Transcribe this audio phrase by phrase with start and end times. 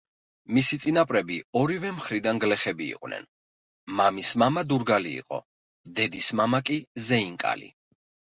[0.57, 3.27] მისი წინაპრები ორივე მხრიდან გლეხები იყვნენ,
[3.99, 5.41] მამის მამა დურგალი იყო,
[5.99, 6.79] დედის მამა კი
[7.11, 7.69] ზეინკალი.